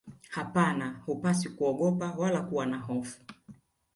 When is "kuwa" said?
2.41-2.65